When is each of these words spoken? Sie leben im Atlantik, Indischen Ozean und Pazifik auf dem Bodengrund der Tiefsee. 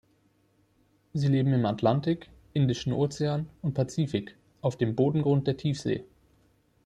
Sie 1.13 1.27
leben 1.27 1.53
im 1.53 1.67
Atlantik, 1.67 2.31
Indischen 2.53 2.91
Ozean 2.91 3.47
und 3.61 3.75
Pazifik 3.75 4.35
auf 4.61 4.75
dem 4.75 4.95
Bodengrund 4.95 5.45
der 5.45 5.57
Tiefsee. 5.57 6.05